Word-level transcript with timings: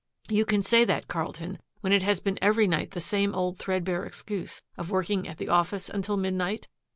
"You 0.29 0.45
can 0.45 0.63
say 0.63 0.83
that, 0.85 1.07
Carlton, 1.07 1.59
when 1.81 1.93
it 1.93 2.01
has 2.01 2.19
been 2.19 2.39
every 2.41 2.65
night 2.65 2.89
the 2.89 2.99
same 2.99 3.35
old 3.35 3.59
threadbare 3.59 4.03
excuse 4.03 4.63
of 4.75 4.89
working 4.89 5.27
at 5.27 5.37
the 5.37 5.49
office 5.49 5.89
until 5.89 6.17
midnight?" 6.17 6.67